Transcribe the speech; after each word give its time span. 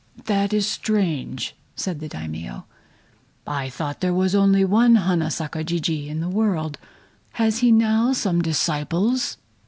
"That 0.25 0.51
is 0.51 0.65
strange!" 0.65 1.55
said 1.75 1.99
the 1.99 2.07
Daimio. 2.09 2.65
"I 3.45 3.69
thought 3.69 4.01
there 4.01 4.15
was 4.15 4.33
only 4.33 4.65
one 4.65 4.95
Hana 4.95 5.29
Saka 5.29 5.63
Jijii 5.63 6.07
in 6.07 6.21
the 6.21 6.27
world! 6.27 6.79
Has 7.33 7.59
he 7.59 7.71
now 7.71 8.11
some 8.11 8.41
disciples?" 8.41 9.37